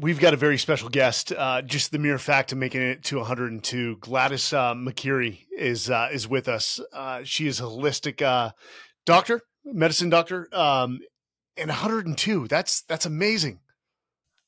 [0.00, 1.32] we've got a very special guest.
[1.32, 6.08] Uh, just the mere fact of making it to 102, Gladys uh, McGarey is uh,
[6.12, 6.80] is with us.
[6.92, 8.50] Uh, she is a holistic uh,
[9.06, 11.00] doctor, medicine doctor, um,
[11.56, 12.48] and 102.
[12.48, 13.60] That's that's amazing.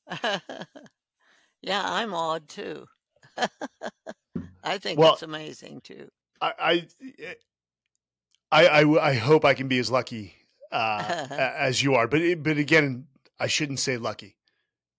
[0.23, 0.39] yeah,
[1.83, 2.85] I'm awed too.
[4.63, 6.09] I think Well, it's amazing too.
[6.41, 6.87] I
[8.51, 10.35] I I, I, hope I can be as lucky
[10.71, 13.07] uh, as you are, but it- but again,
[13.39, 14.35] I shouldn't say lucky.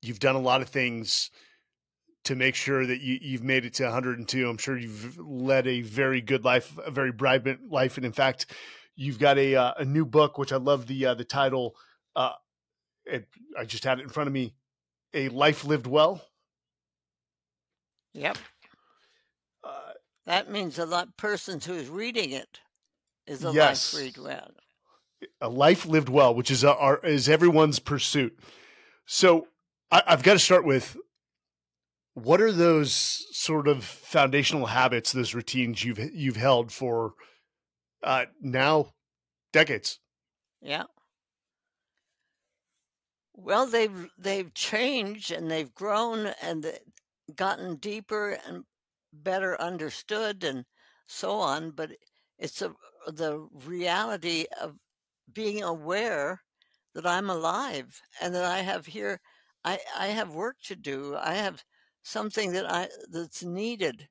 [0.05, 1.31] You've done a lot of things
[2.25, 4.49] to make sure that you, you've made it to 102.
[4.49, 8.47] I'm sure you've led a very good life, a very vibrant life, and in fact,
[8.97, 11.75] you've got a uh, a new book, which I love the uh, the title.
[12.15, 12.33] Uh,
[13.07, 14.55] it, I just had it in front of me.
[15.15, 16.23] A life lived well.
[18.15, 18.39] Yep.
[19.63, 19.93] Uh,
[20.27, 22.61] That means a lot person who's reading it
[23.27, 23.95] is a Yes.
[23.95, 24.51] life lived well.
[25.41, 28.39] a life lived well, which is our is everyone's pursuit.
[29.07, 29.49] So
[29.91, 30.97] I, I've got to start with
[32.15, 37.15] what are those sort of foundational habits, those routines you've you've held for
[38.03, 38.93] uh, now
[39.53, 39.99] decades.
[40.61, 40.85] Yeah.
[43.35, 46.79] Well, they've they've changed and they've grown and
[47.35, 48.65] gotten deeper and
[49.13, 50.65] better understood and
[51.07, 51.73] so on.
[51.73, 51.97] But
[52.39, 52.75] it's a,
[53.07, 54.79] the reality of
[55.33, 56.43] being aware
[56.95, 59.21] that I'm alive and that I have here.
[59.65, 61.17] I I have work to do.
[61.17, 61.65] I have
[62.03, 64.09] something that I that's needed.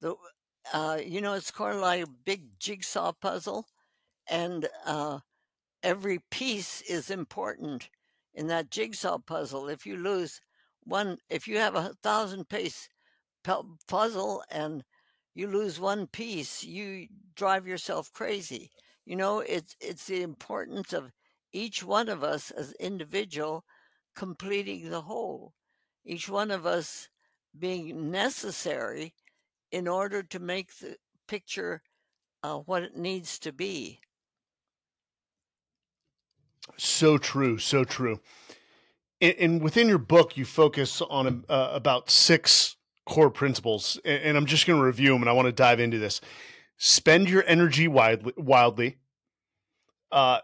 [0.00, 0.16] The
[0.72, 3.66] uh, you know, it's kind of like a big jigsaw puzzle,
[4.28, 5.20] and uh,
[5.82, 7.90] every piece is important
[8.34, 9.68] in that jigsaw puzzle.
[9.68, 10.40] If you lose
[10.84, 12.88] one, if you have a thousand piece
[13.88, 14.84] puzzle and
[15.34, 18.70] you lose one piece, you drive yourself crazy.
[19.04, 21.12] You know, it's it's the importance of
[21.52, 23.64] each one of us as individual
[24.20, 25.54] completing the whole.
[26.04, 27.08] Each one of us
[27.58, 29.14] being necessary
[29.72, 31.80] in order to make the picture
[32.42, 33.98] uh, what it needs to be.
[36.76, 38.20] So true, so true.
[39.22, 42.76] And, and within your book, you focus on uh, about six
[43.06, 45.80] core principles, and, and I'm just going to review them, and I want to dive
[45.80, 46.20] into this.
[46.76, 48.98] Spend your energy widely, wildly.
[50.12, 50.40] Uh,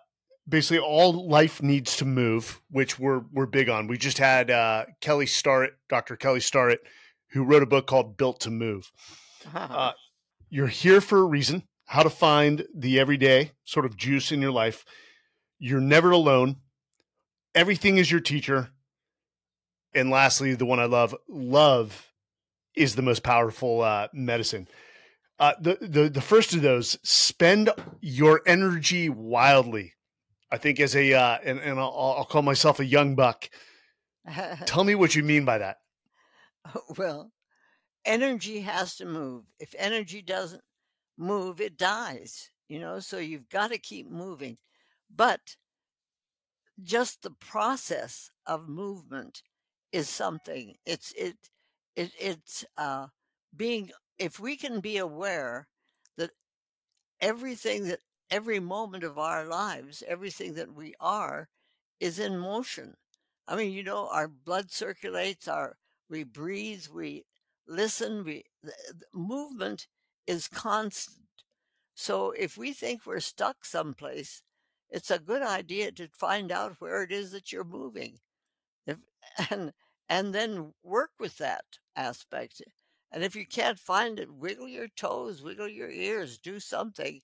[0.49, 3.87] basically, all life needs to move, which we're we're big on.
[3.87, 6.17] We just had uh, Kelly Starrett, Dr.
[6.17, 6.81] Kelly Starrett,
[7.31, 8.91] who wrote a book called Built to Move.
[9.55, 9.93] Uh,
[10.49, 11.63] you're here for a reason.
[11.87, 14.85] How to find the everyday sort of juice in your life.
[15.59, 16.57] You're never alone.
[17.55, 18.71] Everything is your teacher.
[19.95, 22.13] And lastly, the one I love, love
[22.75, 24.69] is the most powerful uh, medicine.
[25.39, 27.71] Uh, the, the the first of those, spend
[28.01, 29.93] your energy wildly.
[30.51, 33.51] I think as a uh, and, and I'll, I'll call myself a young buck.
[34.67, 35.79] Tell me what you mean by that.
[36.97, 37.33] well,
[38.05, 39.45] energy has to move.
[39.59, 40.63] If energy doesn't
[41.19, 44.57] move, it dies, you know, so you've got to keep moving.
[45.15, 45.57] But
[46.83, 49.43] just the process of movement
[49.93, 50.75] is something.
[50.85, 51.37] It's it
[51.95, 53.07] it it's uh
[53.57, 55.69] being if we can be aware
[56.17, 56.31] that
[57.21, 61.49] everything that every moment of our lives, everything that we are
[62.01, 62.95] is in motion.
[63.49, 65.77] I mean, you know, our blood circulates, our
[66.09, 67.25] we breathe, we
[67.67, 69.87] listen, we the, the movement
[70.27, 71.27] is constant.
[71.95, 74.43] So if we think we're stuck someplace,
[74.91, 78.19] it's a good idea to find out where it is that you're moving.
[78.87, 78.99] If
[79.51, 79.73] and
[80.09, 81.65] and then work with that
[81.97, 82.63] aspect.
[83.13, 87.21] And if you can't find it, wiggle your toes, wiggle your ears, do something,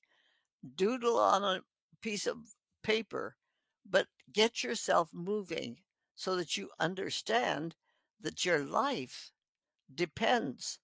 [0.76, 1.64] doodle on a
[2.00, 3.36] piece of paper,
[3.84, 5.82] but get yourself moving
[6.14, 7.76] so that you understand
[8.20, 9.32] that your life
[9.94, 10.80] depends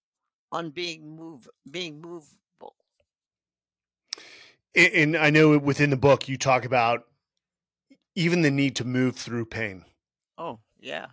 [0.52, 2.76] on being move being movable.
[4.74, 7.06] And, I know within the book you talk about
[8.14, 9.84] even the need to move through pain.
[10.38, 11.08] Oh, yeah.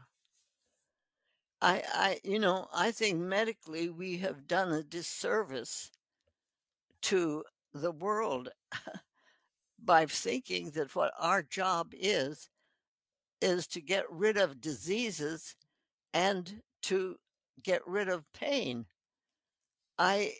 [1.61, 5.91] I I you know, I think medically we have done a disservice
[7.03, 7.43] to
[7.75, 8.49] the world
[9.83, 12.49] by thinking that what our job is
[13.41, 15.55] is to get rid of diseases
[16.13, 17.17] and to
[17.63, 18.85] get rid of pain.
[19.97, 20.33] I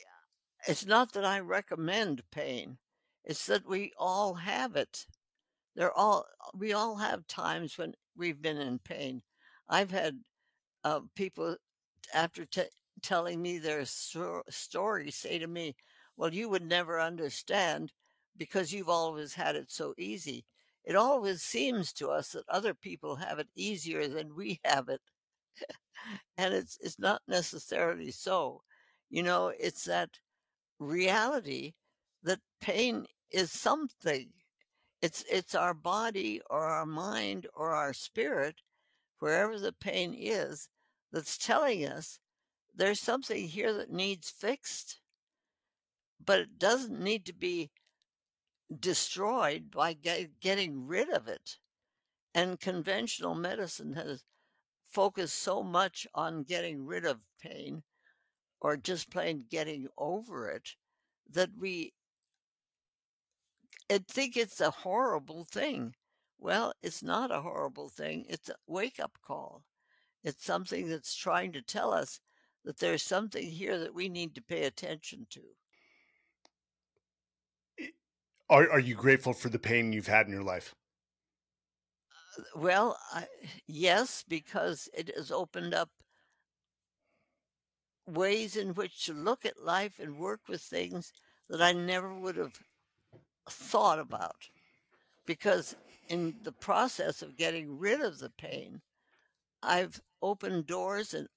[0.68, 2.78] it's not that I recommend pain.
[3.24, 5.06] It's that we all have it.
[5.76, 9.22] They're all we all have times when we've been in pain.
[9.70, 10.18] I've had
[10.84, 11.58] uh, people
[12.14, 12.64] after t-
[13.02, 15.76] telling me their stor- story say to me,
[16.18, 17.94] "Well, you would never understand
[18.38, 20.46] because you've always had it so easy."
[20.84, 25.02] It always seems to us that other people have it easier than we have it.
[26.38, 28.62] and it's it's not necessarily so.
[29.10, 30.20] You know, it's that
[30.80, 31.74] reality
[32.24, 34.32] that pain is something.
[35.02, 38.62] It's it's our body or our mind or our spirit,
[39.20, 40.70] wherever the pain is,
[41.12, 42.20] that's telling us
[42.76, 45.00] there's something here that needs fixed.
[46.24, 47.72] But it doesn't need to be
[48.80, 51.58] destroyed by get, getting rid of it.
[52.34, 54.24] And conventional medicine has
[54.86, 57.84] focused so much on getting rid of pain
[58.60, 60.76] or just plain getting over it
[61.30, 61.94] that we
[63.92, 65.94] I think it's a horrible thing.
[66.40, 68.26] Well, it's not a horrible thing.
[68.28, 69.64] It's a wake up call.
[70.24, 72.20] It's something that's trying to tell us
[72.64, 75.42] that there's something here that we need to pay attention to.
[78.50, 80.75] Are are you grateful for the pain you've had in your life?
[82.38, 83.27] Uh, well, I,
[83.68, 85.89] yes, because it has opened up
[88.07, 91.12] ways in which to look at life and work with things
[91.50, 92.59] that I never would have
[93.50, 94.50] thought about.
[95.25, 95.75] Because
[96.07, 98.81] in the process of getting rid of the pain,
[99.63, 101.27] I've opened doors and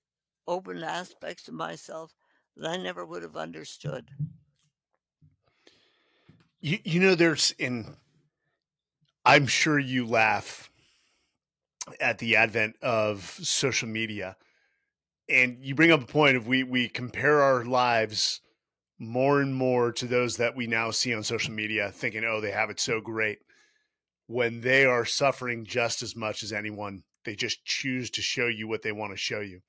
[0.47, 2.15] opened aspects of myself
[2.57, 4.11] that I never would have understood.
[6.61, 7.97] You, you know, there's in,
[9.25, 10.71] I'm sure you laugh
[12.01, 14.37] at the advent of social media.
[15.29, 18.41] And you bring up a point of we we compare our lives
[18.99, 22.51] more and more to those that we now see on social media, thinking, oh, they
[22.51, 23.39] have it so great,
[24.27, 27.05] when they are suffering just as much as anyone.
[27.25, 29.61] They just choose to show you what they want to show you.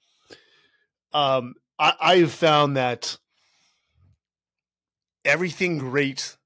[1.11, 3.17] Um, I, I have found that
[5.25, 6.37] everything great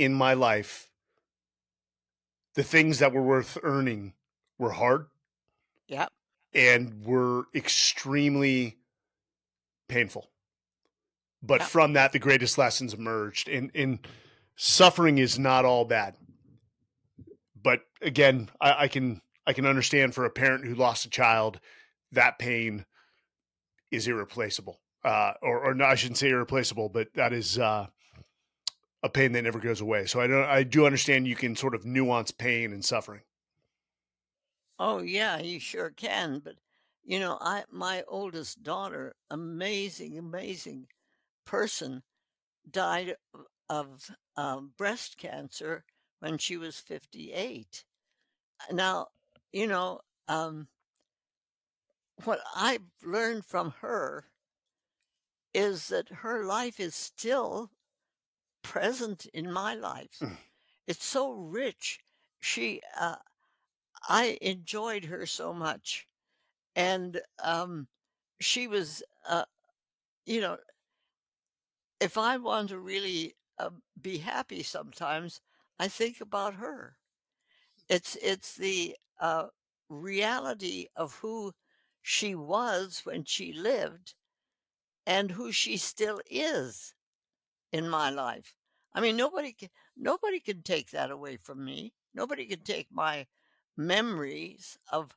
[0.00, 0.88] in my life,
[2.54, 4.14] the things that were worth earning
[4.58, 5.06] were hard.
[5.88, 6.06] Yeah.
[6.54, 8.78] And were extremely
[9.88, 10.30] painful.
[11.42, 13.48] But from that, the greatest lessons emerged.
[13.48, 13.98] And, and
[14.56, 16.16] suffering is not all bad.
[17.62, 21.60] But again, I, I can I can understand for a parent who lost a child,
[22.12, 22.86] that pain
[23.90, 24.80] is irreplaceable.
[25.04, 27.86] Uh, or, or no, I shouldn't say irreplaceable, but that is uh,
[29.02, 30.06] a pain that never goes away.
[30.06, 33.22] So I don't, I do understand you can sort of nuance pain and suffering.
[34.78, 36.40] Oh yeah, you sure can.
[36.42, 36.56] But
[37.04, 40.86] you know, I my oldest daughter, amazing, amazing
[41.44, 42.02] person,
[42.70, 43.14] died
[43.68, 45.84] of um, breast cancer
[46.20, 47.84] when she was 58.
[48.72, 49.08] Now,
[49.52, 50.68] you know, um,
[52.24, 54.26] what I've learned from her
[55.54, 57.70] is that her life is still
[58.70, 60.18] present in my life.
[60.22, 60.36] Mm.
[60.86, 62.00] It's so rich.
[62.40, 63.16] She, uh,
[64.08, 66.06] I enjoyed her so much,
[66.76, 67.88] and um,
[68.40, 69.44] she was, uh,
[70.26, 70.58] you know,
[72.00, 73.70] if I want to really uh,
[74.00, 75.40] be happy, sometimes
[75.78, 76.96] I think about her.
[77.88, 79.46] It's it's the uh,
[79.88, 81.52] reality of who
[82.02, 84.14] she was when she lived
[85.06, 86.94] and who she still is
[87.72, 88.54] in my life.
[88.94, 91.92] I mean, nobody can, nobody can take that away from me.
[92.14, 93.26] Nobody can take my
[93.76, 95.16] memories of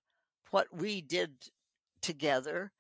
[0.52, 1.32] what we did
[2.02, 2.72] together.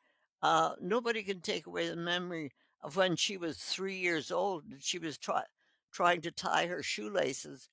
[0.41, 2.51] Uh, nobody can take away the memory
[2.83, 5.43] of when she was three years old and she was try,
[5.91, 7.69] trying to tie her shoelaces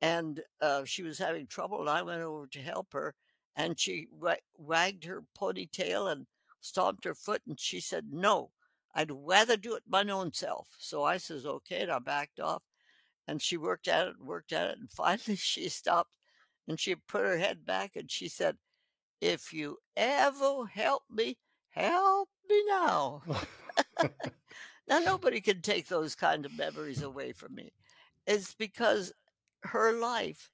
[0.00, 1.80] and uh, she was having trouble.
[1.80, 3.14] And I went over to help her
[3.56, 4.08] and she
[4.56, 6.26] wagged her ponytail and
[6.60, 8.50] stomped her foot and she said, No,
[8.94, 10.68] I'd rather do it my own self.
[10.78, 11.82] So I says, Okay.
[11.82, 12.64] And I backed off
[13.26, 14.78] and she worked at it and worked at it.
[14.78, 16.12] And finally she stopped
[16.66, 18.56] and she put her head back and she said,
[19.20, 21.38] If you ever help me,
[21.70, 23.22] help me now.
[24.88, 27.72] now, nobody can take those kind of memories away from me.
[28.26, 29.12] It's because
[29.62, 30.50] her life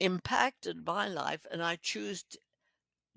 [0.00, 2.24] impacted my life, and I choose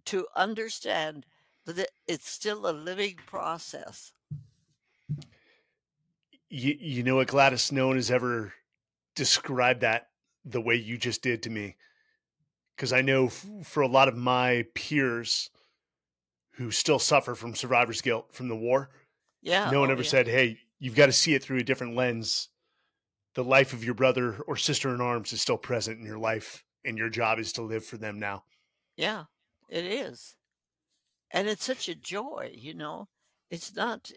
[0.06, 1.26] to understand
[1.66, 4.12] that it's still a living process.
[6.56, 8.54] You, you know what Gladys Noen has ever
[9.16, 10.10] described that
[10.46, 11.78] the way you just did to me?
[12.76, 15.50] Because I know f- for a lot of my peers
[16.52, 18.92] who still suffer from survivor's guilt from the war,
[19.42, 20.10] yeah, no one oh, ever yeah.
[20.10, 22.50] said, "Hey, you've got to see it through a different lens."
[23.34, 26.64] The life of your brother or sister in arms is still present in your life,
[26.86, 28.44] and your job is to live for them now.
[28.96, 29.24] Yeah,
[29.70, 30.36] it is.
[31.32, 33.08] And it's such a joy, you know.
[33.50, 34.12] It's not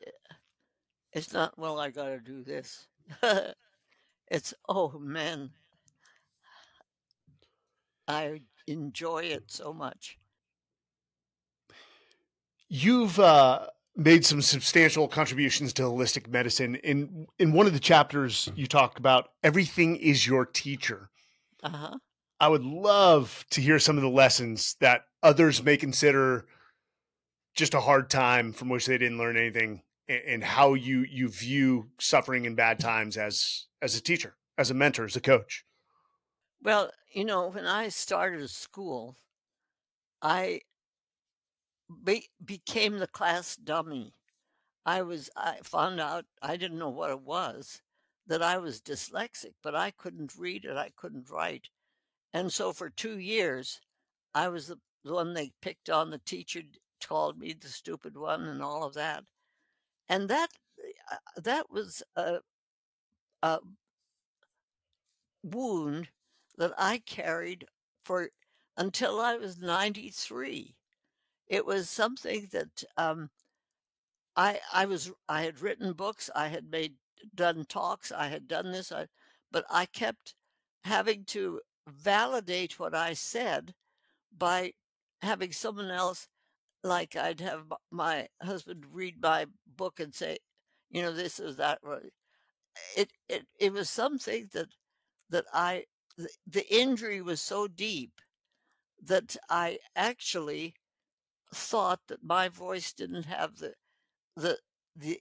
[1.16, 2.86] it's not well I got to do this.
[4.30, 5.50] it's oh man.
[8.06, 10.18] I enjoy it so much.
[12.68, 16.76] You've uh, made some substantial contributions to holistic medicine.
[16.76, 21.10] In in one of the chapters, you talk about everything is your teacher.
[21.62, 21.96] Uh-huh.
[22.38, 26.44] I would love to hear some of the lessons that others may consider
[27.54, 31.90] just a hard time from which they didn't learn anything, and how you you view
[31.98, 35.64] suffering in bad times as as a teacher, as a mentor, as a coach.
[36.62, 39.16] Well, you know, when I started school,
[40.22, 40.60] I
[42.04, 44.14] be became the class dummy.
[44.84, 47.82] I was I found out I didn't know what it was,
[48.26, 51.68] that I was dyslexic, but I couldn't read it, I couldn't write.
[52.32, 53.80] And so for 2 years,
[54.34, 56.62] I was the one they picked on, the teacher
[57.04, 59.24] called me the stupid one and all of that.
[60.08, 60.50] And that
[61.12, 62.40] uh, that was a
[63.42, 63.58] a
[65.42, 66.08] wound
[66.58, 67.66] that I carried
[68.04, 68.30] for
[68.76, 70.74] until I was 93.
[71.46, 73.30] It was something that, um
[74.36, 76.94] I I was I had written books, I had made
[77.34, 79.08] done talks, I had done this, I
[79.50, 80.34] but I kept
[80.84, 83.74] having to validate what I said
[84.36, 84.74] by
[85.22, 86.28] having someone else
[86.86, 90.38] like, I'd have my husband read my book and say,
[90.90, 91.98] you know, this or that, eh,
[92.96, 94.68] it it it was something that
[95.30, 98.12] that I the the injury was so deep
[99.02, 100.74] that I actually
[101.54, 103.74] thought that my voice didn't have the
[104.36, 104.58] the
[104.96, 105.20] the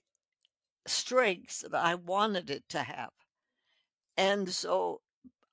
[0.86, 3.12] strengths that I wanted it to have.
[4.16, 5.00] And so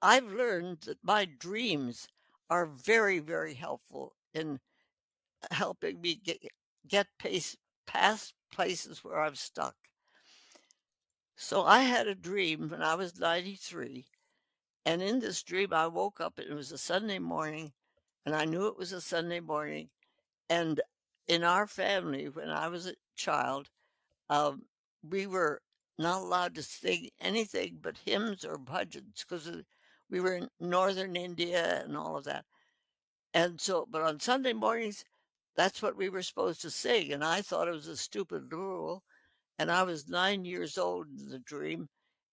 [0.02, 2.08] I've learned that my dreams
[2.50, 4.60] are very, very helpful in
[5.52, 6.42] helping me get
[6.88, 7.58] get pace
[7.88, 9.76] past places where I'm stuck.
[11.38, 14.06] So I had a dream when I was 93,
[14.86, 17.74] and in this dream, I woke up, and it was a Sunday morning,
[18.26, 19.90] and I knew it was a Sunday morning,
[20.50, 20.82] and
[21.28, 23.70] in our family, when I was a child,
[24.30, 24.64] um,
[25.04, 25.62] we were
[26.00, 29.64] not allowed to sing anything but hymns or bhajans 'cause because
[30.10, 32.46] we were in Northern India and all of that.
[33.34, 35.06] And so but on Sunday mornings,
[35.56, 39.04] that's what we were supposed to sing, and I thought it was a stupid rule,
[39.60, 41.88] and I was 9 years old in the dream,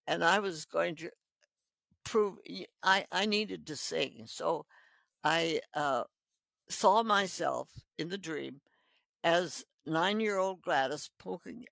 [0.07, 1.11] and I was going to
[2.05, 2.39] prove
[2.83, 4.25] I needed to sing.
[4.27, 4.67] So
[5.25, 6.05] I, uh,
[6.71, 8.61] saw myself in the dream
[9.25, 11.65] as nine-year-old Gladys poking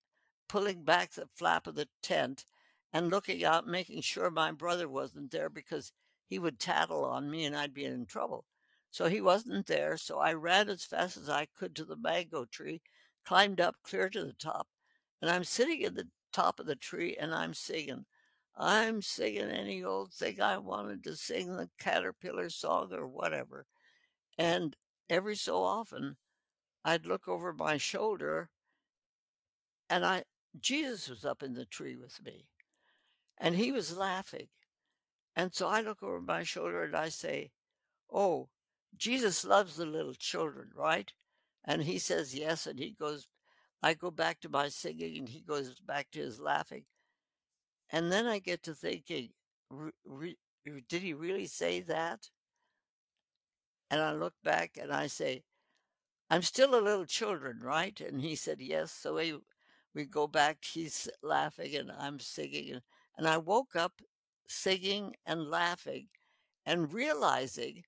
[0.49, 2.45] pulling back the flap of the tent
[2.93, 5.93] and looking out, making sure my brother wasn't there because
[6.27, 8.45] he would tattle on me and I'd be in trouble.
[8.91, 12.45] So he wasn't there, so I ran as fast as I could to the mango
[12.47, 12.81] tree,
[13.25, 14.69] climbed up clear to the top,
[15.21, 18.07] and I'm sitting at the top of the tree and I'm singing.
[18.57, 23.67] I'm singing any old thing I wanted to sing, the caterpillar song or whatever.
[24.37, 24.77] And
[25.09, 26.17] every so often,
[26.85, 28.51] I'd look over my shoulder
[29.91, 30.25] and I
[30.61, 32.47] Jesus was up in the tree with me,
[33.39, 34.49] and he was laughing.
[35.37, 37.53] And so I look over my shoulder and I say,
[38.11, 38.49] "Oh,
[38.97, 41.13] Jesus loves the little children, right?"
[41.65, 43.29] And he says, "Yes," and he goes
[43.83, 46.87] I go back to my singing, and he goes back to his laughing.
[47.91, 49.35] And then I get to thinking,
[49.71, 50.39] "R re
[50.89, 52.31] did he really say that?"
[53.91, 55.45] And I look back and I say,
[56.31, 59.39] "I'm still a little children, right?" And he said, "Yes." So we
[59.95, 62.83] we go back, he's laughing and I'm singing, and
[63.17, 64.01] and I woke up
[64.47, 66.09] singing and laughing
[66.65, 67.85] and realizing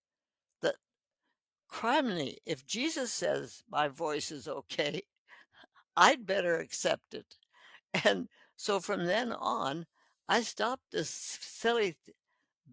[1.72, 5.02] criminy, if Jesus says my voice is okay,
[5.96, 7.36] I'd better accept it.
[8.04, 9.86] And so from then on,
[10.28, 11.96] I stopped this silly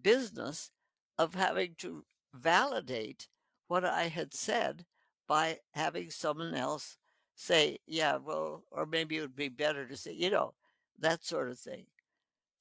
[0.00, 0.70] business
[1.18, 3.28] of having to validate
[3.68, 4.86] what I had said
[5.26, 6.96] by having someone else
[7.34, 10.54] say, "Yeah, well" or maybe it would be better to say, you know,
[10.98, 11.86] that sort of thing.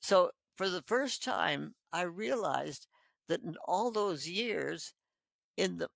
[0.02, 2.88] So for the first time, I realized
[3.28, 4.94] that in all those years,
[5.58, 5.90] in the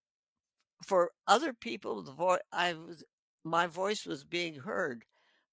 [0.83, 3.03] for other people, the voi I was
[3.43, 5.05] my voice was being heard,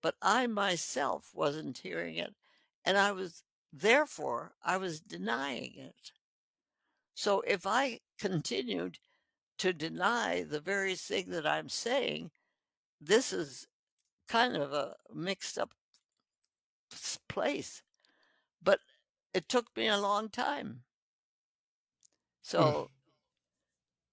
[0.02, 2.34] but I myself wasn't hearing it,
[2.84, 3.42] and I was
[3.72, 6.12] therefore, I was denying it.
[7.14, 8.98] So if I continued
[9.58, 12.30] to deny the very thing that I'm saying,
[13.00, 13.66] this is
[14.28, 15.72] kind of a mixed up
[17.28, 17.82] place,
[18.62, 18.80] but
[19.34, 20.68] it took me a long time.
[20.68, 20.80] Mm.
[22.42, 22.90] So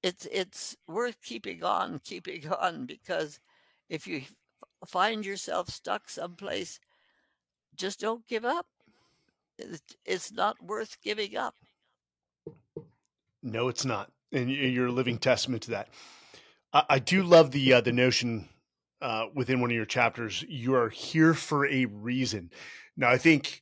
[0.05, 3.39] it's it's worth keeping on, keeping on because
[3.89, 4.21] if you
[4.85, 6.79] find yourself stuck someplace,
[7.75, 8.67] just don't give up.
[10.05, 11.55] It's not worth giving up.
[13.41, 15.89] No, it's not, and you're a living testament to that.
[16.73, 18.49] I do love the, uh, the notion,
[19.01, 22.51] uh, within one of your chapters, you are here for a reason.
[22.97, 23.61] Now, I think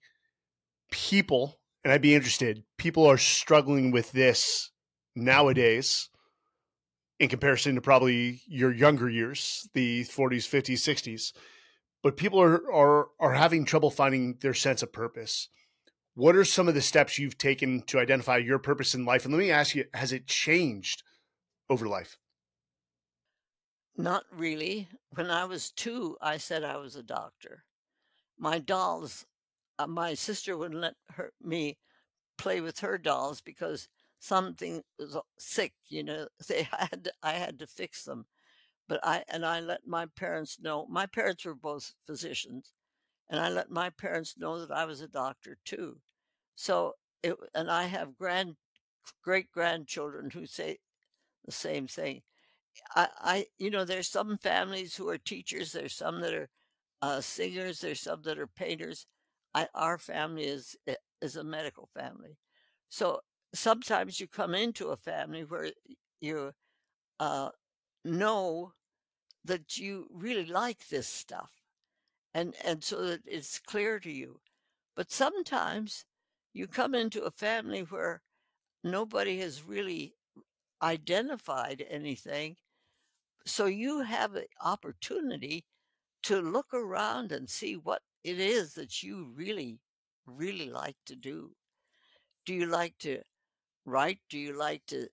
[0.90, 4.72] people, and I'd be interested, people are struggling with this
[5.16, 6.10] nowadays
[7.20, 11.34] in comparison to probably your younger years, the 40s, 50s, 60s.
[12.02, 15.48] But people are are are having trouble finding their sense of purpose.
[16.16, 19.26] What are some of the steps you've taken to identify your purpose in life?
[19.26, 21.02] And let me ask you, has it changed
[21.70, 22.18] over life?
[23.96, 24.90] Not really.
[25.12, 27.64] When I was 2, I said I was a doctor.
[28.38, 29.26] My dolls
[29.80, 31.78] uh, my sister wouldn't let her me
[32.38, 33.88] play with her dolls because
[34.24, 36.28] something was uh, sick, you know.
[36.48, 38.26] They had I had to fix them.
[38.88, 40.88] But I and I let my parents know.
[40.90, 42.74] My parents were both physicians,
[43.30, 46.00] and I let my parents know that I was a doctor too.
[46.56, 48.58] So it and I have grand
[49.24, 50.80] great grandchildren who say
[51.46, 52.24] the same thing.
[52.96, 56.50] I, I you know, there's some families who are teachers, there's some that are
[57.02, 59.06] uh, singers, there's some that are painters.
[59.54, 62.38] I, our family is eh, is a medical family,
[62.90, 63.22] so
[63.54, 65.72] sometimes you come into a family where
[66.22, 66.54] you
[67.20, 67.50] uh,
[68.06, 68.74] know
[69.46, 71.52] that you really like this stuff,
[72.34, 74.42] and and so that it's clear to you.
[74.96, 76.06] But sometimes
[76.54, 78.22] you come into a family where
[78.84, 80.16] nobody has really
[80.82, 82.58] identified anything,
[83.46, 85.66] so you have an opportunity
[86.24, 89.80] to look around and see what it is that you really,
[90.26, 91.52] really like to do.
[92.46, 93.22] Do you like to
[93.86, 94.20] write?
[94.30, 95.08] Do you like to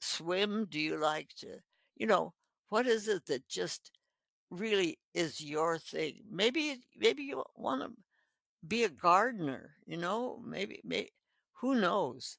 [0.00, 0.66] swim?
[0.70, 1.58] Do you like to,
[1.96, 2.32] you know,
[2.68, 3.90] what is it that just
[4.50, 6.22] really is your thing?
[6.30, 7.90] Maybe, maybe you want to
[8.66, 11.10] be a gardener, you know, maybe, maybe,
[11.60, 12.38] who knows?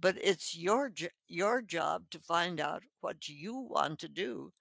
[0.00, 0.92] But it's your
[1.26, 4.52] your job to find out what you want to do.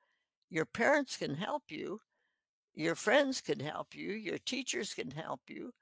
[0.49, 2.01] Your parents can help you,
[2.73, 5.73] your friends can help you, your teachers can help you,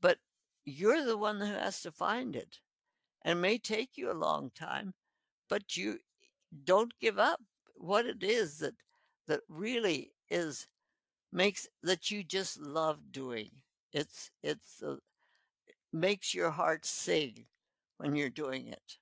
[0.00, 0.18] but
[0.64, 2.60] you're the one who has to find it.
[3.24, 4.94] And it may take you a long time,
[5.48, 5.98] but you
[6.64, 7.40] don't give up
[7.74, 8.74] what it is that
[9.26, 10.68] that really is
[11.32, 13.50] makes that you just love doing.
[13.92, 14.96] It's it's uh,
[15.92, 17.46] makes your heart sing
[17.98, 18.98] when you're doing it.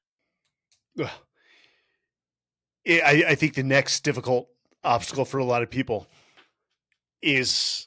[2.87, 4.49] I, I think the next difficult
[4.85, 6.09] obstacle for a lot of people
[7.21, 7.87] is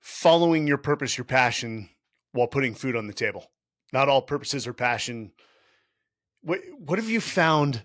[0.00, 1.88] following your purpose, your passion,
[2.32, 3.51] while putting food on the table.
[3.92, 5.32] Not all purposes or passion.
[6.42, 7.82] What what have you found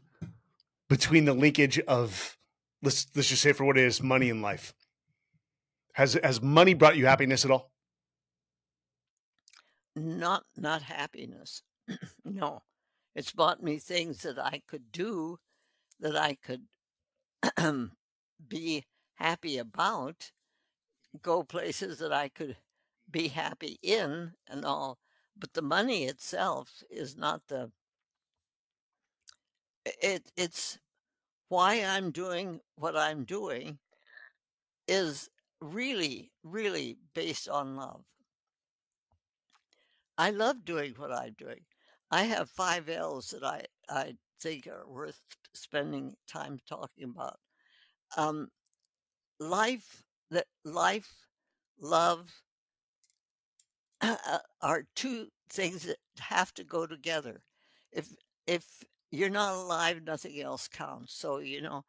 [0.90, 2.38] between the linkage of
[2.82, 4.74] let's let's just say for what it is, money in life?
[5.94, 7.72] Has has money brought you happiness at all?
[9.96, 11.62] Not not happiness.
[12.26, 12.62] no.
[13.16, 15.40] It's brought me things that I could do
[16.00, 16.68] that I could
[18.48, 20.32] be happy about
[21.22, 22.58] go places that I could
[23.10, 24.98] be happy in and all,
[25.40, 27.72] but the money itself is not the
[30.02, 30.78] it it's
[31.50, 33.80] why I'm doing what I'm doing
[34.88, 35.30] is
[35.62, 38.04] really really based on love.
[40.18, 41.62] I love doing what I'm doing.
[42.12, 45.20] I have five L's that I I think are worth
[45.54, 47.40] spending time talking about.
[48.16, 48.50] Um,
[49.40, 51.12] life that life,
[51.80, 52.32] love
[54.02, 57.42] Uh, are two things that have to go together.
[57.92, 58.10] If
[58.46, 58.66] if
[59.12, 61.16] you're not alive, nothing else counts.
[61.16, 61.84] So you know,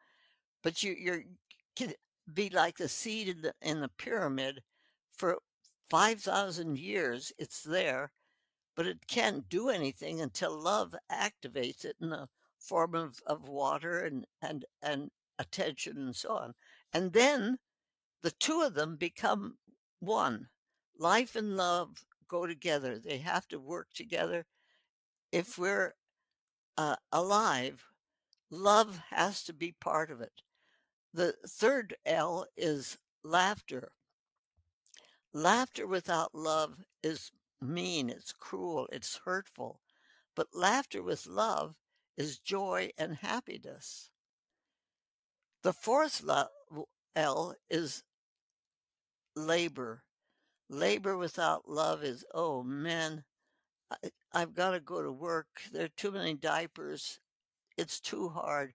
[0.63, 1.25] but you you're
[1.77, 1.93] can
[2.33, 4.63] be like the seed in the in the pyramid
[5.13, 5.39] for
[5.91, 7.33] five thousand years.
[7.39, 8.11] It's there,
[8.77, 14.05] but it can't do anything until love activates it in the form of, of water
[14.05, 16.55] and and and attention and so on.
[16.93, 17.59] And then
[18.23, 19.59] the two of them become
[20.01, 20.49] one.
[20.99, 22.99] Life and love go together.
[22.99, 24.45] They have to work together.
[25.33, 25.95] If we're
[26.77, 27.85] uh, alive,
[28.51, 30.43] love has to be part of it.
[31.15, 33.93] The third L is laughter.
[35.33, 37.31] Laughter without love is
[37.61, 39.81] mean, it's cruel, it's hurtful.
[40.35, 41.75] But laughter with love
[42.17, 44.11] is joy and happiness.
[45.63, 46.23] The fourth
[47.17, 48.05] L is
[49.35, 50.03] labor.
[50.71, 53.25] Labor without love is, oh man,
[53.91, 53.97] I,
[54.33, 55.47] I've got to go to work.
[55.73, 57.21] There are too many diapers.
[57.77, 58.75] It's too hard.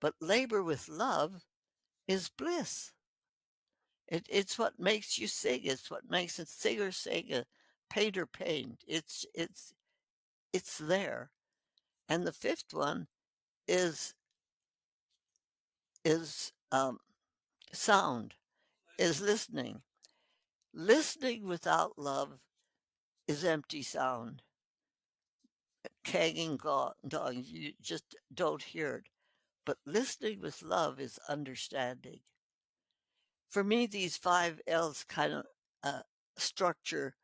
[0.00, 1.42] But labor with love
[2.08, 2.92] is bliss.
[4.08, 5.60] It, it's what makes you sing.
[5.64, 7.44] It's what makes a singer sing, a
[7.88, 8.82] painter paint.
[8.86, 9.72] It's it's
[10.52, 11.30] it's there.
[12.08, 13.06] And the fifth one
[13.66, 14.14] is
[16.04, 16.98] is um,
[17.72, 18.34] sound.
[18.98, 19.82] is listening.
[20.74, 22.38] Listening without love
[23.28, 24.42] is empty sound.
[26.04, 29.04] Hanging dog, you just don't hear it.
[29.64, 32.20] But listening with love is understanding.
[33.50, 35.44] For me, these five L's kind of
[35.84, 36.02] uh,
[36.36, 37.16] structure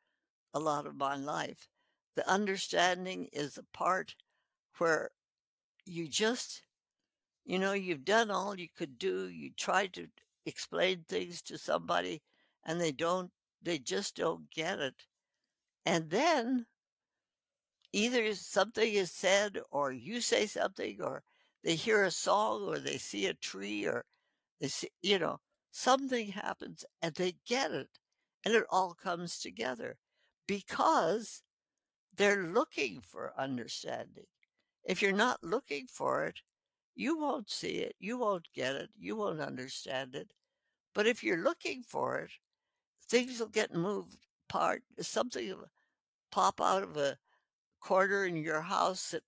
[0.52, 1.68] a lot of my life.
[2.16, 4.14] The understanding is the part
[4.76, 5.10] where
[5.86, 6.62] you just,
[7.44, 9.28] you know, you've done all you could do.
[9.28, 10.08] You try to
[10.44, 12.22] explain things to somebody
[12.64, 13.30] and they don't,
[13.62, 14.94] they just don't get it.
[15.86, 16.66] And then
[17.92, 21.22] either something is said or you say something or
[21.64, 24.04] they hear a song or they see a tree or
[24.60, 25.40] they see, you know,
[25.70, 27.88] something happens and they get it
[28.44, 29.96] and it all comes together
[30.46, 31.42] because
[32.16, 34.26] they're looking for understanding.
[34.84, 36.40] If you're not looking for it,
[36.94, 40.32] you won't see it, you won't get it, you won't understand it.
[40.94, 42.30] But if you're looking for it,
[43.08, 44.16] things will get moved
[44.48, 44.82] apart.
[45.00, 45.70] Something will
[46.30, 47.18] pop out of a
[47.80, 49.22] corner in your house that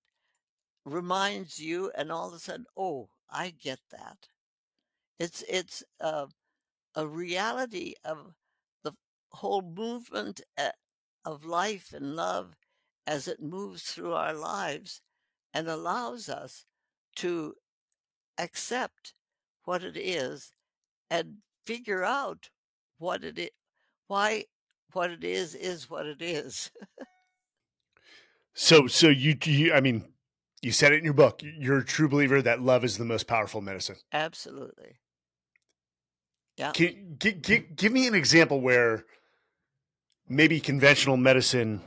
[0.85, 4.27] reminds you, and all of a sudden, oh, I get that.
[5.19, 6.27] It's it's uh,
[6.95, 8.33] a reality of
[8.83, 8.93] the
[9.31, 10.71] whole movement eh,
[11.25, 12.55] of life and love
[13.07, 15.01] as it moves through our lives
[15.53, 16.65] and allows us
[17.15, 17.53] to
[18.37, 19.13] accept
[19.63, 20.53] what it is
[21.09, 22.49] and figure out
[22.97, 23.49] what it is,
[24.11, 24.43] why
[24.91, 26.69] what it is is what it is.
[28.53, 30.03] so, so you, you, I mean,
[30.61, 31.39] you said it in your book.
[31.41, 33.95] You're a true believer that love is the most powerful medicine.
[34.11, 34.99] Absolutely.
[36.57, 36.71] Yeah.
[36.71, 39.05] Can, give, give, give me an example where
[40.27, 41.79] maybe conventional medicine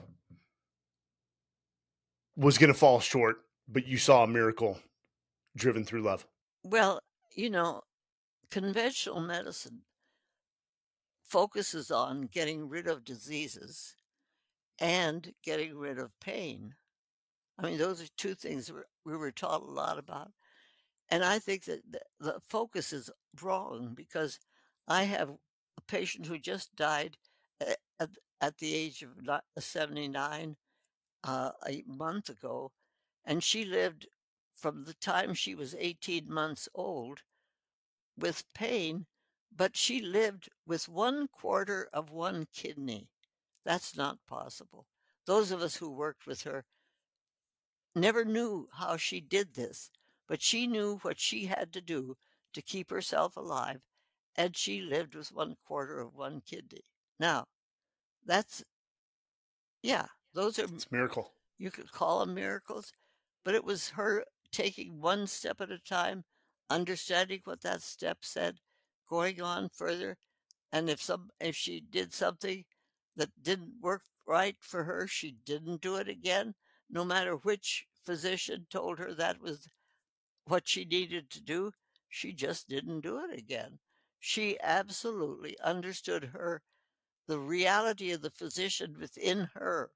[2.37, 3.37] was going to fall short,
[3.69, 4.81] but you saw a miracle
[5.55, 6.27] driven through love.
[6.63, 7.01] Well,
[7.37, 7.83] you know,
[8.51, 9.83] conventional medicine
[11.35, 13.97] focuses on getting rid of diseases
[14.79, 16.73] and getting rid of pain.
[17.59, 18.71] I mean, those are two things
[19.05, 20.31] we were taught a lot about.
[21.09, 21.81] And I think that
[22.21, 23.11] the focus is
[23.43, 24.39] wrong because
[24.87, 27.17] I have a patient who just died
[27.61, 30.55] at, at the age of 79
[31.25, 32.71] uh, a month ago,
[33.25, 34.07] and she lived
[34.57, 37.23] from the time she was 18 months old
[38.17, 39.07] with pain,
[39.57, 43.09] but she lived with one quarter of one kidney.
[43.65, 44.87] That's not possible.
[45.27, 46.65] Those of us who worked with her
[47.95, 49.91] never knew how she did this,
[50.29, 52.17] but she knew what she had to do
[52.53, 53.81] to keep herself alive,
[54.37, 56.85] and she lived with one quarter of one kidney.
[57.19, 57.47] Now,
[58.27, 58.65] that's,
[59.83, 61.31] yeah, those are it's miracle.
[61.59, 62.93] You could call them miracles,
[63.45, 66.25] but it was her taking one step at a time,
[66.71, 68.59] understanding what that step said,
[69.09, 70.17] going on further,
[70.73, 72.65] and if some if she did something
[73.17, 76.55] that didn't work right for her, she didn't do it again,
[76.91, 79.69] no matter which physician told her that was
[80.47, 81.71] what she needed to do,
[82.09, 83.79] she just didn't do it again.
[84.21, 86.63] She absolutely understood her
[87.27, 89.91] the reality of the physician within her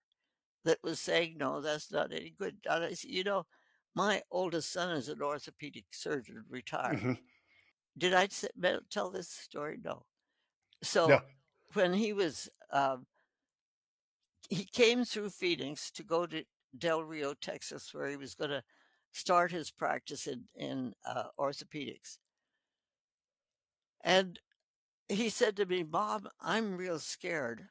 [0.65, 2.57] that was saying, no, that's not any good.
[3.03, 3.47] You know,
[3.95, 6.99] my oldest son is an orthopedic surgeon, retired.
[6.99, 7.13] Mm-hmm.
[7.99, 8.29] Did I
[8.91, 9.79] tell this story?
[9.85, 10.05] No.
[10.83, 11.21] So no.
[11.75, 13.07] when he was, um,
[14.49, 16.45] he came through Phoenix to go to
[16.77, 18.63] Del Rio, Texas, where he was going to
[19.13, 22.19] start his practice in, in uh, orthopedics.
[24.03, 24.39] And
[25.09, 27.69] he said to me, Bob, I'm real scared.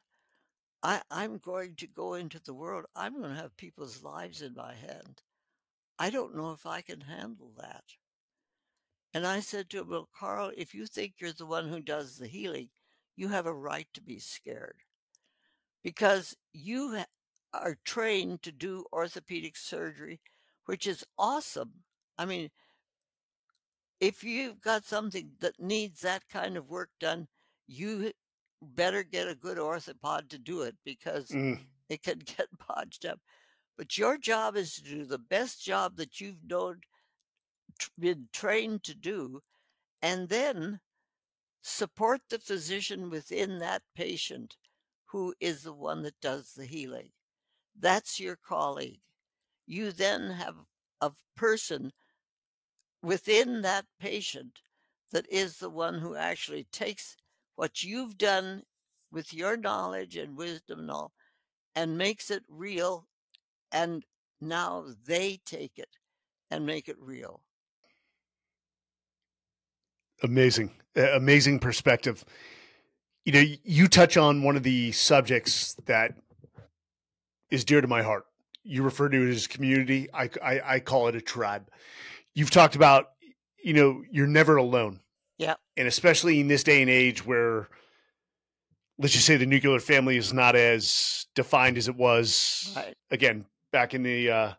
[0.82, 2.84] I, I'm going to go into the world.
[2.94, 5.22] I'm going to have people's lives in my hand.
[5.98, 7.84] I don't know if I can handle that.
[9.14, 12.16] And I said to him, Well, Carl, if you think you're the one who does
[12.16, 12.68] the healing,
[13.16, 14.76] you have a right to be scared
[15.82, 17.02] because you
[17.54, 20.20] are trained to do orthopedic surgery,
[20.66, 21.72] which is awesome.
[22.18, 22.50] I mean,
[24.00, 27.26] if you've got something that needs that kind of work done,
[27.66, 28.12] you
[28.62, 31.58] better get a good orthopod to do it because mm.
[31.88, 33.20] it can get bodged up.
[33.76, 36.80] But your job is to do the best job that you've known,
[37.98, 39.42] been trained to do,
[40.02, 40.80] and then
[41.62, 44.56] support the physician within that patient
[45.06, 47.10] who is the one that does the healing.
[47.78, 49.00] That's your colleague.
[49.66, 50.56] You then have
[51.00, 51.92] a person
[53.02, 54.60] within that patient
[55.12, 57.16] that is the one who actually takes
[57.56, 58.62] what you've done
[59.10, 61.12] with your knowledge and wisdom and all,
[61.74, 63.06] and makes it real.
[63.72, 64.04] And
[64.40, 65.96] now they take it
[66.50, 67.42] and make it real.
[70.22, 72.24] Amazing, amazing perspective.
[73.24, 76.14] you know, you touch on one of the subjects that
[77.50, 78.24] is dear to my heart.
[78.64, 80.08] You refer to it as community.
[80.12, 81.68] I, I, I call it a tribe.
[82.34, 83.10] You've talked about,
[83.62, 85.00] you know, you're never alone.
[85.38, 85.54] Yeah.
[85.76, 87.68] And especially in this day and age where,
[88.98, 92.94] let's just say the nuclear family is not as defined as it was Right.
[93.10, 94.52] again back in the uh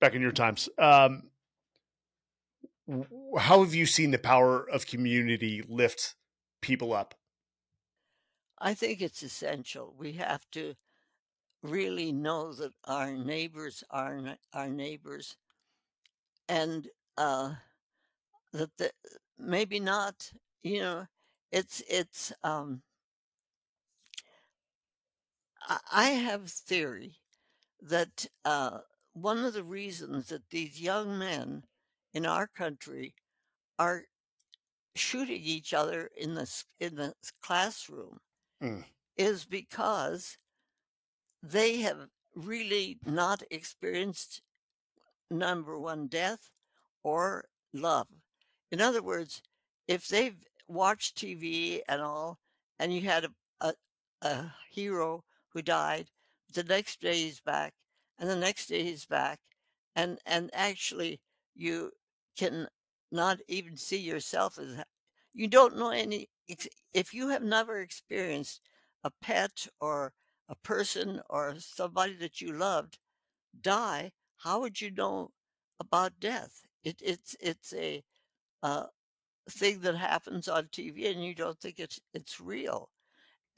[0.00, 1.24] back in your times um
[3.38, 6.14] how have you seen the power of community lift
[6.60, 7.14] people up
[8.58, 9.94] I think it's essential.
[9.98, 10.74] We have to
[11.62, 15.36] really know that our neighbors are our neighbors,
[16.48, 17.54] and uh,
[18.52, 18.90] that the,
[19.38, 20.32] maybe not.
[20.62, 21.06] You know,
[21.52, 22.32] it's it's.
[22.42, 22.82] Um,
[25.90, 27.16] I, have theory
[27.82, 28.78] that uh,
[29.12, 31.64] one of the reasons that these young men
[32.14, 33.14] in our country
[33.78, 34.04] are
[34.96, 38.18] shooting each other in the in the classroom
[38.62, 38.84] Mm.
[39.16, 40.38] is because
[41.42, 44.42] they have really not experienced
[45.30, 46.50] number one death
[47.02, 48.08] or love
[48.70, 49.42] in other words
[49.88, 52.38] if they've watched tv and all
[52.78, 53.74] and you had a, a,
[54.22, 56.08] a hero who died
[56.54, 57.74] the next day he's back
[58.18, 59.40] and the next day he's back
[59.96, 61.20] and and actually
[61.54, 61.90] you
[62.36, 62.66] can
[63.12, 64.82] not even see yourself as
[65.32, 66.28] you don't know any
[66.92, 68.60] if you have never experienced
[69.04, 70.12] a pet or
[70.48, 72.98] a person or somebody that you loved
[73.60, 75.30] die how would you know
[75.80, 78.02] about death it, it's it's a
[78.62, 78.86] uh,
[79.50, 82.88] thing that happens on tv and you don't think it's it's real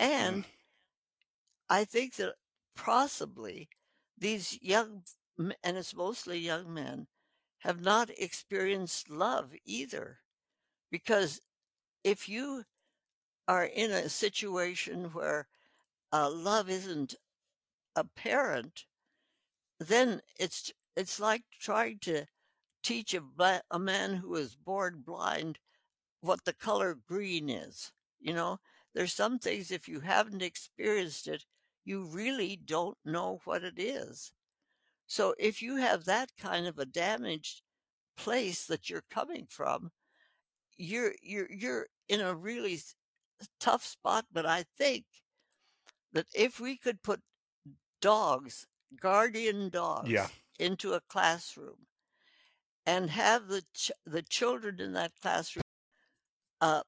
[0.01, 0.35] Mm.
[0.35, 0.45] and
[1.69, 2.35] I think that
[2.75, 3.69] possibly
[4.19, 5.03] these young,
[5.39, 7.07] and it's mostly young men,
[7.67, 10.21] have not experienced love either.
[10.91, 11.41] Because
[12.05, 12.65] if you
[13.49, 15.49] are in a situation where
[16.13, 17.17] uh, love isn't
[17.97, 18.87] apparent,
[19.81, 22.27] then it's it's like trying to
[22.83, 25.59] teach a, bla- a man who is born blind
[26.21, 27.93] what the color green is.
[28.21, 28.61] You know,
[28.95, 31.47] there's some things if you haven't experienced it,
[31.85, 34.33] you really don't know what it is.
[35.07, 37.63] So if you have that kind of a damaged
[38.17, 39.93] place that you're coming from,
[40.79, 42.81] you're you're you're in a really
[43.61, 44.27] tough spot.
[44.33, 45.07] But I think
[46.13, 47.23] that if we could put
[48.01, 48.67] dogs,
[49.01, 51.87] guardian dogs, yeah into a classroom
[52.87, 55.63] and have the ch- the children in that classroom
[56.61, 56.83] uh,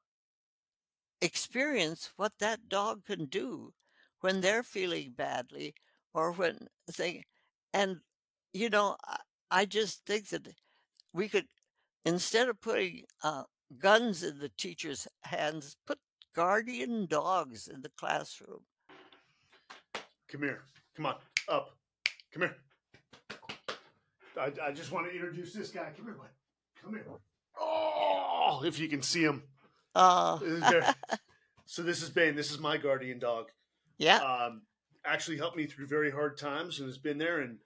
[1.21, 3.73] experience what that dog can do
[4.21, 5.75] when they're feeling badly
[6.15, 7.25] or when they
[7.73, 8.01] and
[8.59, 9.19] you know I,
[9.51, 10.49] I just think that
[11.13, 11.47] we could
[12.05, 13.45] instead of putting uh,
[13.79, 15.99] guns in the teachers' hands, put
[16.35, 18.61] guardian dogs in the classroom.
[20.29, 20.63] come here.
[20.97, 21.17] Come on.
[21.49, 21.71] Up.
[22.33, 22.57] Come here.
[24.39, 25.91] I, I just want to introduce this guy.
[25.97, 26.29] Come here bud.
[26.83, 27.05] Come here.
[27.61, 29.43] Oh if you can see him.
[30.45, 30.95] There.
[31.67, 32.37] so this is bane.
[32.37, 33.51] This is my guardian dog.
[33.99, 34.63] Yeah, um,
[35.05, 37.41] actually helped me through very hard times and has been there.
[37.41, 37.59] And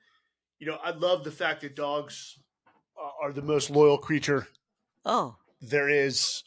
[0.63, 2.39] you know, I love the fact that dogs
[2.97, 4.47] are- are the most loyal creature
[5.05, 6.45] oh, there is.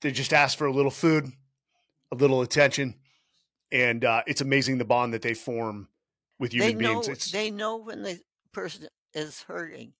[0.00, 1.30] They just ask for a little food,
[2.10, 2.98] a little attention,
[3.70, 5.90] and uh, it's amazing the bond that they form
[6.38, 7.08] with they human know beings.
[7.08, 9.92] It's they know when the person is hurting,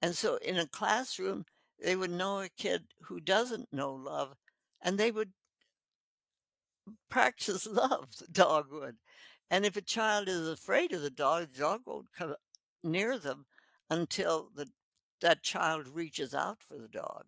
[0.00, 1.46] and so in a classroom
[1.80, 4.36] they would know a kid who doesn't know love,
[4.80, 5.32] and they would
[7.08, 8.16] practice love.
[8.16, 8.98] The dog would,
[9.54, 12.34] and if a child is afraid of the dog, the dog won't come
[12.82, 13.46] near them
[13.88, 14.66] until the
[15.20, 17.26] that child reaches out for the dog.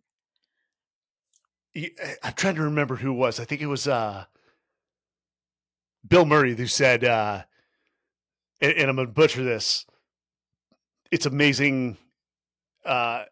[2.25, 3.39] I'm trying to remember who it was.
[3.39, 4.25] I think it was uh,
[6.07, 7.45] Bill Murray who said, uh,
[8.61, 9.87] and, and I'm going to butcher this.
[11.13, 11.97] It's amazing.
[12.85, 13.23] Uh,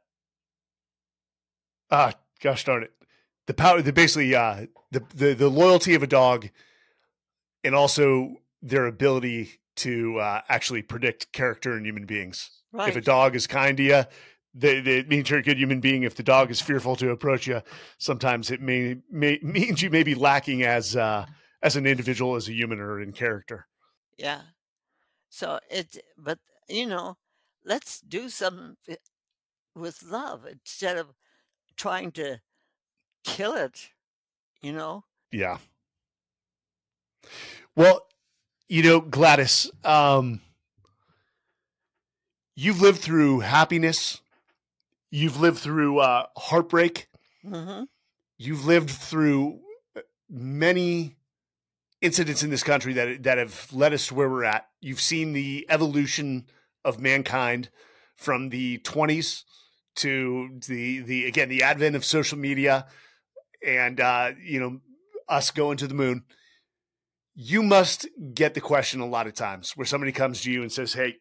[1.90, 2.92] ah, gosh darn it!
[3.46, 6.48] The power, the basically uh, the, the the loyalty of a dog,
[7.64, 12.50] and also their ability to uh, actually predict character in human beings.
[12.72, 12.88] Right.
[12.88, 14.05] If a dog is kind to you,
[14.55, 16.03] they, they, it means you're a good human being.
[16.03, 17.61] If the dog is fearful to approach you,
[17.98, 21.27] sometimes it may, may means you may be lacking as uh,
[21.62, 23.66] as an individual, as a human, or in character.
[24.16, 24.40] Yeah.
[25.29, 27.16] So it, but you know,
[27.64, 28.77] let's do something
[29.74, 31.09] with love instead of
[31.77, 32.40] trying to
[33.24, 33.90] kill it.
[34.62, 35.05] You know.
[35.33, 35.59] Yeah.
[37.77, 38.07] Well,
[38.68, 40.40] you know, Gladys, um,
[42.57, 44.20] you've lived through happiness.
[45.11, 47.09] You've lived through uh, heartbreak.
[47.46, 47.85] hmm
[48.37, 49.61] You've lived through
[49.96, 51.16] uh, many
[52.00, 54.68] incidents in this country that that have led us to where we're at.
[54.81, 56.46] You've seen the evolution
[56.85, 57.70] of mankind
[58.16, 59.44] from the 20s
[59.96, 62.87] to the the again the advent of social media
[63.64, 64.81] and uh, you know
[65.29, 66.24] us going to the moon.
[67.35, 70.70] You must get the question a lot of times where somebody comes to you and
[70.70, 71.16] says, "Hey,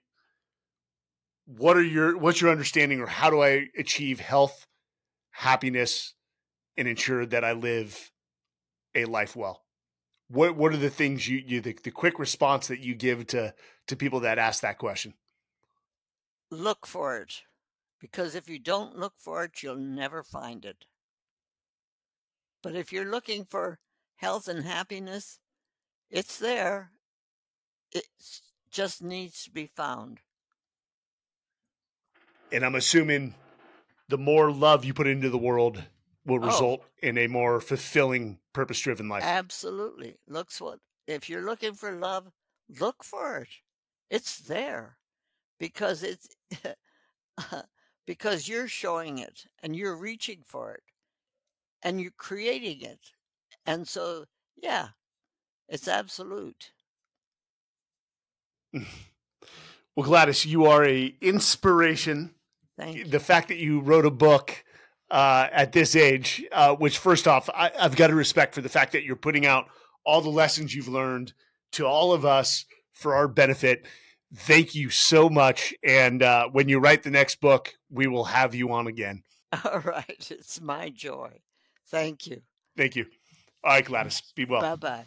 [1.45, 4.67] what are your what's your understanding or how do I achieve health,
[5.31, 6.13] happiness,
[6.77, 8.11] and ensure that I live
[8.93, 9.63] a life well?"
[10.27, 13.53] What what are the things you you the, the quick response that you give to
[13.87, 15.15] to people that ask that question?
[16.51, 17.41] Look for it.
[17.99, 20.85] Because if you don't look for it, you'll never find it.
[22.61, 23.79] But if you're looking for
[24.17, 25.39] health and happiness,
[26.13, 26.93] it's there.
[27.93, 28.07] It
[28.69, 30.21] just needs to be found.
[32.53, 33.35] And I'm assuming
[34.09, 35.83] the more love you put into the world
[36.25, 39.23] will Oh, result in a more fulfilling, purpose driven life.
[39.23, 40.17] absolutely.
[40.27, 42.31] Looks what if you're looking for love,
[42.69, 43.49] look for it.
[44.09, 44.97] It's there
[45.59, 46.27] because it's
[48.07, 50.83] because you're showing it and you're reaching for it
[51.83, 52.99] and you're creating it.
[53.65, 54.89] And so, yeah,
[55.73, 56.71] it's absolute.
[59.95, 62.33] Well, Gladys, you are a inspiration.
[62.79, 63.05] Thank you.
[63.05, 64.63] The fact that you wrote a book
[65.11, 68.69] uh, at this age, uh, which first off, I, I've got to respect for the
[68.69, 69.67] fact that you're putting out
[70.03, 71.33] all the lessons you've learned
[71.73, 73.85] to all of us for our benefit.
[74.35, 75.75] Thank you so much.
[75.83, 79.21] And uh, when you write the next book, we will have you on again.
[79.63, 80.27] All right.
[80.31, 81.29] It's my joy.
[81.91, 82.41] Thank you.
[82.75, 83.05] Thank you.
[83.63, 84.61] All right, Gladys, be well.
[84.61, 85.05] Bye bye.